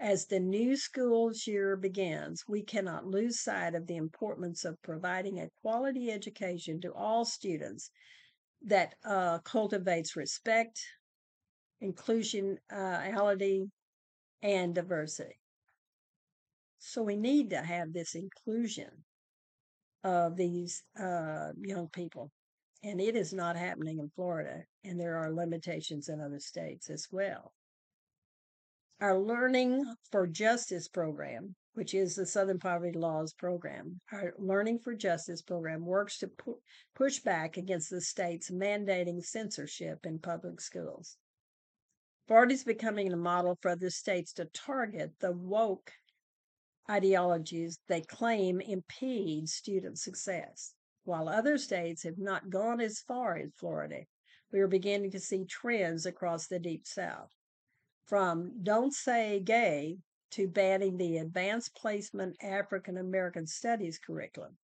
As 0.02 0.28
the 0.28 0.40
new 0.40 0.78
school 0.78 1.34
year 1.46 1.76
begins, 1.76 2.46
we 2.48 2.64
cannot 2.64 3.06
lose 3.06 3.42
sight 3.42 3.76
of 3.76 3.86
the 3.86 3.98
importance 3.98 4.64
of 4.64 4.82
providing 4.82 5.40
a 5.40 5.50
quality 5.62 6.10
education 6.10 6.80
to 6.82 6.94
all 6.94 7.26
students 7.26 7.92
that 8.62 8.96
uh, 9.04 9.40
cultivates 9.40 10.16
respect, 10.16 10.80
inclusionality, 11.84 13.70
and 14.42 14.74
diversity. 14.74 15.38
So 16.78 17.04
we 17.04 17.18
need 17.18 17.50
to 17.50 17.62
have 17.62 17.92
this 17.92 18.16
inclusion 18.16 19.04
of 20.06 20.38
these 20.38 20.82
uh, 20.98 21.50
young 21.60 21.90
people. 21.90 22.32
And 22.84 23.02
it 23.02 23.18
is 23.18 23.34
not 23.34 23.58
happening 23.58 24.00
in 24.00 24.10
Florida, 24.16 24.64
and 24.86 24.98
there 24.98 25.18
are 25.18 25.34
limitations 25.34 26.08
in 26.08 26.22
other 26.22 26.40
states 26.40 26.90
as 26.90 27.10
well. 27.12 27.52
Our 29.02 29.18
Learning 29.18 29.96
for 30.12 30.28
Justice 30.28 30.90
program, 30.90 31.56
which 31.72 31.94
is 31.94 32.16
the 32.16 32.26
Southern 32.26 32.60
Poverty 32.60 32.98
Laws 32.98 33.32
program, 33.32 34.02
our 34.12 34.34
Learning 34.38 34.78
for 34.78 34.94
Justice 34.94 35.42
program 35.42 35.86
works 35.86 36.18
to 36.18 36.28
pu- 36.28 36.60
push 36.96 37.20
back 37.20 37.56
against 37.56 37.90
the 37.90 38.02
states 38.02 38.52
mandating 38.52 39.24
censorship 39.24 40.06
in 40.06 40.20
public 40.20 40.60
schools. 40.60 41.16
Florida 42.28 42.54
is 42.54 42.66
becoming 42.66 43.14
a 43.14 43.16
model 43.16 43.58
for 43.62 43.72
other 43.72 43.90
states 43.90 44.34
to 44.34 44.50
target 44.54 45.14
the 45.22 45.32
woke 45.32 45.94
ideologies 46.90 47.80
they 47.88 48.02
claim 48.02 48.60
impede 48.60 49.48
student 49.48 49.98
success. 49.98 50.74
While 51.06 51.30
other 51.30 51.58
states 51.58 52.04
have 52.04 52.18
not 52.18 52.50
gone 52.50 52.82
as 52.82 53.00
far 53.00 53.38
as 53.38 53.54
Florida, 53.56 54.02
we 54.52 54.60
are 54.60 54.68
beginning 54.68 55.12
to 55.12 55.22
see 55.22 55.46
trends 55.46 56.06
across 56.06 56.48
the 56.48 56.60
Deep 56.60 56.86
South. 56.86 57.32
From 58.10 58.64
Don't 58.64 58.92
Say 58.92 59.40
Gay 59.40 60.00
to 60.32 60.48
banning 60.48 60.98
the 60.98 61.18
Advanced 61.18 61.76
Placement 61.76 62.38
African 62.42 62.98
American 62.98 63.46
Studies 63.46 64.00
curriculum, 64.00 64.58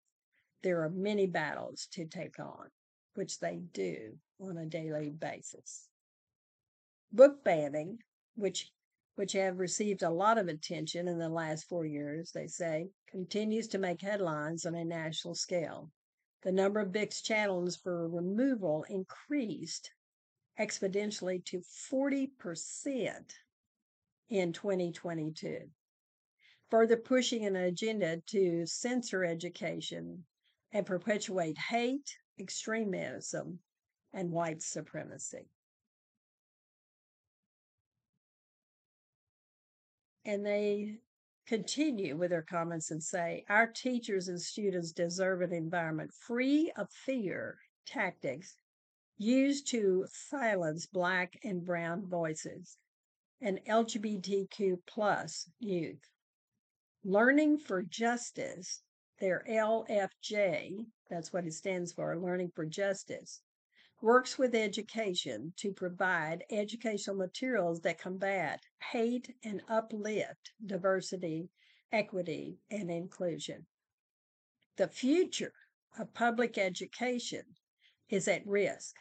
there 0.63 0.81
are 0.81 0.89
many 0.89 1.27
battles 1.27 1.87
to 1.89 2.07
take 2.07 2.39
on, 2.39 2.71
which 3.13 3.41
they 3.41 3.57
do 3.57 4.19
on 4.41 4.57
a 4.57 4.65
daily 4.65 5.11
basis. 5.11 5.91
Book 7.13 7.45
banning, 7.45 7.99
which 8.35 8.73
which 9.17 9.33
have 9.35 9.59
received 9.59 10.03
a 10.03 10.09
lot 10.09 10.39
of 10.39 10.49
attention 10.49 11.07
in 11.07 11.19
the 11.19 11.29
last 11.29 11.69
four 11.69 11.85
years, 11.85 12.33
they 12.33 12.47
say, 12.47 12.89
continues 13.07 13.69
to 13.69 13.79
make 13.79 14.01
headlines 14.01 14.65
on 14.65 14.75
a 14.75 14.87
national 14.87 15.35
scale. 15.35 15.93
The 16.45 16.53
number 16.53 16.81
of 16.81 16.93
books 16.93 17.21
challenged 17.21 17.83
for 17.83 18.09
removal 18.09 18.85
increased 18.85 19.93
exponentially 20.59 21.45
to 21.47 21.63
40% 21.93 22.29
in 24.31 24.53
2022, 24.53 25.59
further 26.71 26.97
pushing 26.97 27.45
an 27.45 27.57
agenda 27.57 28.21
to 28.29 28.67
censor 28.67 29.25
education 29.25 30.25
and 30.73 30.87
perpetuate 30.87 31.59
hate, 31.59 32.17
extremism, 32.39 33.59
and 34.13 34.31
white 34.31 34.63
supremacy. 34.63 35.49
And 40.25 40.45
they 40.45 40.99
continue 41.47 42.17
with 42.17 42.31
their 42.31 42.43
comments 42.43 42.91
and 42.91 43.03
say, 43.03 43.45
Our 43.49 43.67
teachers 43.67 44.29
and 44.29 44.41
students 44.41 44.93
deserve 44.93 45.43
an 45.43 45.53
environment 45.53 46.13
free 46.13 46.73
of 46.77 46.91
fear 46.91 47.59
tactics 47.87 48.57
used 49.19 49.69
to 49.69 50.07
silence 50.11 50.87
Black 50.87 51.39
and 51.45 51.65
Brown 51.65 52.07
voices 52.07 52.77
and 53.41 53.61
LGBTQ 53.69 54.79
plus 54.87 55.49
youth. 55.61 56.09
Learning 57.05 57.59
for 57.59 57.83
Justice, 57.83 58.83
their 59.21 59.45
LFJ, 59.49 60.87
that's 61.11 61.33
what 61.33 61.47
it 61.47 61.53
stands 61.53 61.93
for, 61.93 62.19
Learning 62.19 62.51
for 62.55 62.65
Justice, 62.65 63.43
works 64.01 64.39
with 64.39 64.55
education 64.55 65.53
to 65.57 65.73
provide 65.73 66.45
educational 66.51 67.17
materials 67.17 67.81
that 67.81 67.99
combat 67.99 68.63
hate 68.91 69.35
and 69.45 69.63
uplift 69.69 70.53
diversity, 70.67 71.49
equity, 71.93 72.59
and 72.71 72.91
inclusion. 72.91 73.67
The 74.77 74.89
future 74.89 75.55
of 75.99 76.13
public 76.13 76.59
education 76.59 77.45
is 78.15 78.29
at 78.29 78.47
risk, 78.47 78.95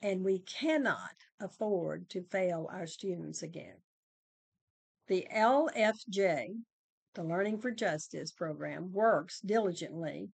and 0.00 0.24
we 0.24 0.38
cannot 0.38 1.16
afford 1.40 2.08
to 2.08 2.22
fail 2.22 2.68
our 2.72 2.86
students 2.86 3.42
again. 3.42 3.74
The 5.08 5.26
LFJ, 5.34 6.50
the 7.14 7.24
Learning 7.24 7.58
for 7.58 7.72
Justice 7.72 8.30
program, 8.30 8.92
works 8.92 9.40
diligently 9.40 10.30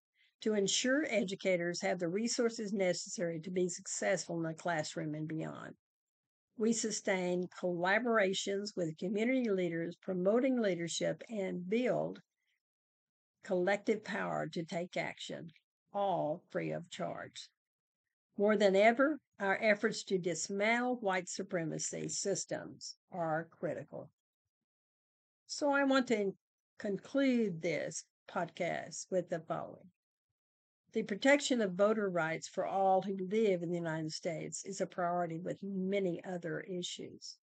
to 0.43 0.55
ensure 0.55 1.05
educators 1.11 1.83
have 1.83 1.99
the 1.99 2.09
resources 2.09 2.73
necessary 2.73 3.41
to 3.41 3.51
be 3.51 3.69
successful 3.69 4.37
in 4.37 4.45
the 4.45 4.55
classroom 4.55 5.17
and 5.17 5.27
beyond. 5.27 5.75
We 6.57 6.73
sustain 6.73 7.49
collaborations 7.61 8.77
with 8.77 8.97
community 8.97 9.51
leaders, 9.51 9.97
promoting 10.01 10.61
leadership, 10.61 11.21
and 11.29 11.69
build 11.69 12.23
collective 13.43 14.05
power 14.05 14.47
to 14.53 14.63
take 14.63 14.97
action, 14.97 15.51
all 15.93 16.45
free 16.51 16.71
of 16.71 16.89
charge. 16.91 17.49
More 18.41 18.57
than 18.57 18.75
ever, 18.75 19.21
our 19.39 19.59
efforts 19.61 20.03
to 20.05 20.17
dismantle 20.17 20.97
white 21.01 21.29
supremacy 21.29 22.09
systems 22.09 22.97
are 23.13 23.51
critical. 23.51 24.09
So 25.47 25.71
I 25.71 25.85
want 25.85 26.07
to 26.09 26.33
conclude 26.79 27.61
this 27.61 28.03
podcast 28.27 29.11
with 29.11 29.29
the 29.29 29.41
following. 29.41 29.91
The 30.95 31.03
protection 31.03 31.61
of 31.61 31.75
voter 31.75 32.09
rights 32.09 32.49
for 32.49 32.65
all 32.65 33.03
who 33.03 33.19
live 33.31 33.63
in 33.63 33.69
the 33.69 33.77
United 33.77 34.13
States 34.13 34.65
is 34.65 34.81
a 34.81 34.87
priority 34.87 35.39
with 35.39 35.59
many 35.63 36.25
other 36.25 36.61
issues. 36.61 37.37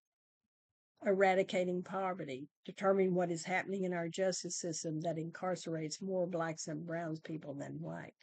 Eradicating 1.04 1.82
poverty, 1.82 2.48
determining 2.64 3.14
what 3.14 3.30
is 3.30 3.44
happening 3.44 3.84
in 3.84 3.92
our 3.92 4.08
justice 4.08 4.56
system 4.56 5.02
that 5.02 5.18
incarcerates 5.18 6.00
more 6.00 6.26
blacks 6.26 6.68
and 6.68 6.86
browns 6.86 7.20
people 7.20 7.52
than 7.52 7.82
white, 7.82 8.14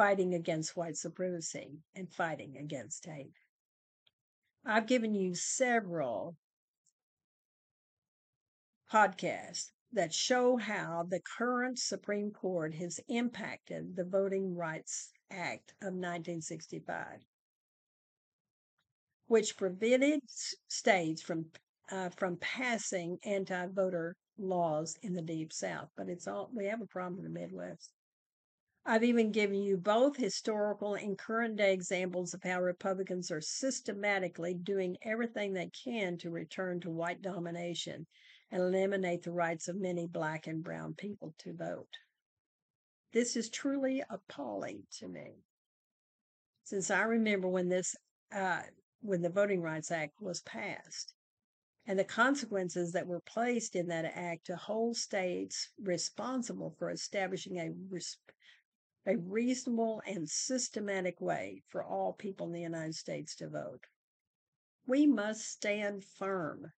fighting 0.00 0.32
against 0.32 0.78
white 0.78 0.96
supremacy, 0.96 1.76
and 1.94 2.10
fighting 2.10 2.56
against 2.56 3.04
hate. 3.04 3.36
I've 4.64 4.86
given 4.86 5.14
you 5.14 5.34
several 5.34 6.38
podcasts 8.90 9.72
that 9.92 10.14
show 10.14 10.56
how 10.56 11.04
the 11.06 11.20
current 11.36 11.78
Supreme 11.78 12.30
Court 12.30 12.72
has 12.76 12.98
impacted 13.08 13.94
the 13.94 14.04
Voting 14.04 14.56
Rights 14.56 15.12
Act 15.30 15.72
of 15.82 15.92
1965, 15.92 17.20
which 19.26 19.58
prevented 19.58 20.20
states 20.68 21.20
from 21.20 21.44
uh, 21.90 22.08
from 22.08 22.38
passing 22.38 23.18
anti-voter 23.22 24.16
laws 24.38 24.96
in 25.02 25.12
the 25.12 25.20
Deep 25.20 25.52
South. 25.52 25.90
But 25.94 26.08
it's 26.08 26.26
all 26.26 26.48
we 26.54 26.64
have 26.64 26.80
a 26.80 26.86
problem 26.86 27.18
in 27.18 27.30
the 27.30 27.38
Midwest. 27.38 27.92
I've 28.90 29.04
even 29.04 29.30
given 29.30 29.62
you 29.62 29.76
both 29.76 30.16
historical 30.16 30.94
and 30.96 31.16
current 31.16 31.54
day 31.54 31.72
examples 31.72 32.34
of 32.34 32.42
how 32.42 32.60
Republicans 32.60 33.30
are 33.30 33.40
systematically 33.40 34.52
doing 34.52 34.96
everything 35.02 35.52
they 35.52 35.68
can 35.68 36.18
to 36.18 36.30
return 36.30 36.80
to 36.80 36.90
white 36.90 37.22
domination 37.22 38.08
and 38.50 38.60
eliminate 38.60 39.22
the 39.22 39.30
rights 39.30 39.68
of 39.68 39.76
many 39.76 40.08
black 40.08 40.48
and 40.48 40.64
brown 40.64 40.94
people 40.94 41.32
to 41.38 41.52
vote. 41.52 41.98
This 43.12 43.36
is 43.36 43.48
truly 43.48 44.02
appalling 44.10 44.82
to 44.98 45.06
me. 45.06 45.44
Since 46.64 46.90
I 46.90 47.02
remember 47.02 47.46
when 47.46 47.68
this, 47.68 47.94
uh, 48.34 48.62
when 49.02 49.22
the 49.22 49.30
Voting 49.30 49.62
Rights 49.62 49.92
Act 49.92 50.20
was 50.20 50.40
passed, 50.40 51.14
and 51.86 51.96
the 51.96 52.02
consequences 52.02 52.90
that 52.94 53.06
were 53.06 53.20
placed 53.20 53.76
in 53.76 53.86
that 53.86 54.10
act 54.16 54.46
to 54.46 54.56
hold 54.56 54.96
states 54.96 55.68
responsible 55.80 56.74
for 56.76 56.90
establishing 56.90 57.58
a, 57.60 57.70
a 59.06 59.16
reasonable 59.16 60.02
and 60.06 60.28
systematic 60.28 61.20
way 61.20 61.62
for 61.68 61.82
all 61.82 62.12
people 62.12 62.46
in 62.46 62.52
the 62.52 62.60
United 62.60 62.94
States 62.94 63.34
to 63.36 63.48
vote. 63.48 63.86
We 64.86 65.06
must 65.06 65.50
stand 65.50 66.04
firm 66.04 66.72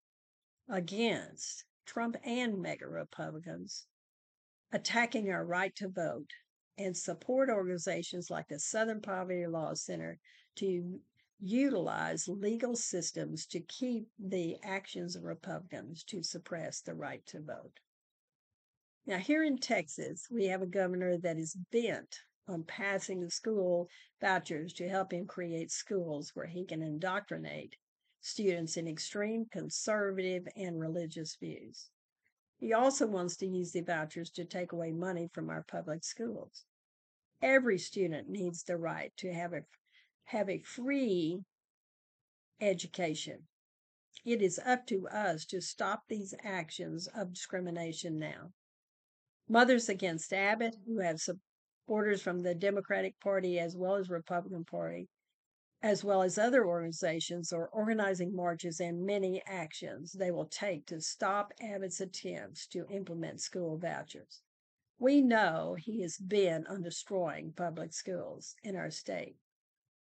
against 0.69 1.65
Trump 1.85 2.17
and 2.25 2.61
MAGA 2.61 2.87
Republicans 2.87 3.87
attacking 4.73 5.31
our 5.31 5.45
right 5.45 5.75
to 5.77 5.89
vote 5.89 6.31
and 6.79 6.97
support 6.97 7.51
organizations 7.51 8.31
like 8.31 8.49
the 8.49 8.59
Southern 8.59 9.01
Poverty 9.01 9.47
Law 9.47 9.75
Center 9.75 10.19
to 10.57 11.01
utilize 11.41 12.29
legal 12.29 12.77
systems 12.77 13.47
to 13.47 13.61
keep 13.61 14.07
the 14.19 14.57
actions 14.63 15.17
of 15.17 15.25
Republicans 15.25 16.05
to 16.05 16.23
suppress 16.23 16.81
the 16.81 16.95
right 16.95 17.27
to 17.27 17.41
vote. 17.41 17.81
Now, 19.05 19.19
here 19.19 19.43
in 19.43 19.59
Texas, 19.59 20.29
we 20.31 20.47
have 20.47 20.63
a 20.63 20.67
governor 20.67 21.19
that 21.19 21.37
is 21.37 21.57
bent 21.73 22.21
on 22.47 22.63
passing 22.63 23.21
the 23.21 23.31
school 23.31 23.89
vouchers 24.21 24.73
to 24.75 24.89
help 24.89 25.13
him 25.13 25.27
create 25.27 25.73
schools 25.73 26.31
where 26.35 26.47
he 26.47 26.65
can 26.65 26.83
indoctrinate 26.83 27.77
students 28.21 28.77
in 28.77 28.87
extreme 28.87 29.47
conservative 29.47 30.47
and 30.55 30.79
religious 30.79 31.35
views. 31.35 31.91
He 32.59 32.73
also 32.73 33.09
wants 33.09 33.37
to 33.39 33.47
use 33.47 33.73
the 33.73 33.81
vouchers 33.81 34.31
to 34.31 34.45
take 34.45 34.71
away 34.71 34.93
money 34.93 35.29
from 35.33 35.51
our 35.51 35.65
public 35.65 36.05
schools. 36.05 36.65
Every 37.43 37.79
student 37.79 38.29
needs 38.29 38.63
the 38.63 38.77
right 38.77 39.13
to 39.17 39.33
have 39.33 39.53
a 39.53 39.65
have 40.27 40.49
a 40.49 40.63
free 40.63 41.43
education. 42.61 43.49
It 44.25 44.41
is 44.41 44.61
up 44.65 44.87
to 44.87 45.09
us 45.09 45.45
to 45.47 45.61
stop 45.61 46.05
these 46.07 46.35
actions 46.45 47.09
of 47.09 47.33
discrimination 47.33 48.21
now. 48.21 48.53
Mothers 49.49 49.89
Against 49.89 50.33
Abbott, 50.33 50.77
who 50.87 51.01
have 51.01 51.21
supporters 51.21 52.23
from 52.23 52.41
the 52.41 52.55
Democratic 52.55 53.19
Party 53.19 53.59
as 53.59 53.77
well 53.77 53.97
as 53.97 54.09
Republican 54.09 54.65
Party, 54.65 55.09
as 55.83 56.05
well 56.05 56.23
as 56.23 56.39
other 56.39 56.65
organizations, 56.65 57.53
are 57.53 57.67
organizing 57.71 58.37
marches 58.37 58.79
and 58.79 59.05
many 59.05 59.43
actions 59.45 60.13
they 60.13 60.31
will 60.31 60.47
take 60.47 60.87
to 60.87 61.01
stop 61.01 61.53
Abbott's 61.61 62.01
attempts 62.01 62.69
to 62.69 62.87
implement 62.87 63.41
school 63.41 63.79
vouchers. 63.79 64.43
We 65.01 65.21
know 65.21 65.75
he 65.75 66.05
is 66.05 66.19
bent 66.19 66.69
on 66.69 66.83
destroying 66.83 67.53
public 67.53 67.93
schools 67.93 68.55
in 68.63 68.77
our 68.77 68.93
state. 68.93 69.39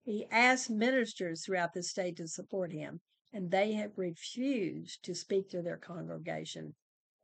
He 0.03 0.27
asked 0.29 0.69
ministers 0.69 1.43
throughout 1.43 1.73
the 1.73 1.81
state 1.81 2.17
to 2.17 2.27
support 2.27 2.71
him, 2.71 3.01
and 3.31 3.49
they 3.49 3.71
have 3.71 3.97
refused 3.97 5.03
to 5.05 5.15
speak 5.15 5.49
to 5.49 5.63
their 5.63 5.77
congregation 5.77 6.75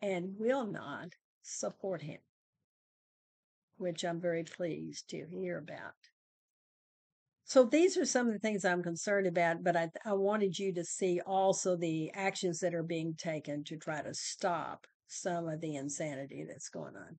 and 0.01 0.39
will 0.39 0.65
not 0.65 1.09
support 1.49 2.01
him, 2.01 2.19
which 3.77 4.03
I'm 4.03 4.21
very 4.21 4.43
pleased 4.43 5.09
to 5.09 5.25
hear 5.29 5.57
about. 5.57 5.93
So 7.45 7.63
these 7.63 7.97
are 7.97 8.05
some 8.05 8.27
of 8.27 8.33
the 8.33 8.39
things 8.39 8.63
I'm 8.63 8.83
concerned 8.83 9.25
about, 9.25 9.63
but 9.63 9.75
I, 9.75 9.89
I 10.05 10.13
wanted 10.13 10.59
you 10.59 10.71
to 10.75 10.83
see 10.83 11.19
also 11.25 11.75
the 11.75 12.11
actions 12.13 12.59
that 12.59 12.75
are 12.75 12.83
being 12.83 13.15
taken 13.17 13.63
to 13.63 13.77
try 13.77 14.03
to 14.03 14.13
stop 14.13 14.85
some 15.07 15.47
of 15.49 15.59
the 15.59 15.75
insanity 15.75 16.45
that's 16.47 16.69
going 16.69 16.95
on. 16.95 17.17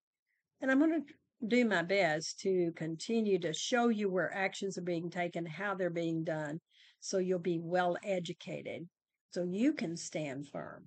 And 0.60 0.70
I'm 0.70 0.78
going 0.78 1.04
to 1.04 1.46
do 1.48 1.64
my 1.64 1.82
best 1.82 2.38
to 2.40 2.70
continue 2.76 3.40
to 3.40 3.52
show 3.52 3.88
you 3.88 4.08
where 4.08 4.32
actions 4.32 4.78
are 4.78 4.82
being 4.82 5.10
taken, 5.10 5.46
how 5.46 5.74
they're 5.74 5.90
being 5.90 6.22
done, 6.22 6.60
so 7.00 7.18
you'll 7.18 7.40
be 7.40 7.58
well 7.60 7.96
educated, 8.04 8.86
so 9.32 9.42
you 9.42 9.72
can 9.72 9.96
stand 9.96 10.46
firm 10.48 10.84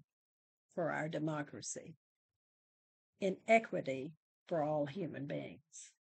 for 0.76 0.92
our 0.92 1.10
democracy 1.10 1.96
in 3.24 3.38
equity 3.48 4.12
for 4.50 4.64
all 4.64 4.86
human 4.86 5.26
beings. 5.28 5.94